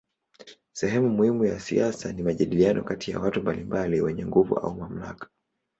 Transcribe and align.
Sehemu 0.73 1.09
muhimu 1.09 1.45
ya 1.45 1.59
siasa 1.59 2.11
ni 2.13 2.23
majadiliano 2.23 2.83
kati 2.83 3.11
ya 3.11 3.19
watu 3.19 3.41
mbalimbali 3.41 4.01
wenye 4.01 4.25
nguvu 4.25 4.57
au 4.57 4.75
mamlaka. 4.75 5.29